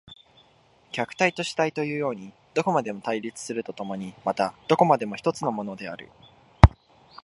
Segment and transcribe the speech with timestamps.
[0.93, 6.09] 客体と主体というようにどこまでも対立すると共にまたどこまでも一つのものである。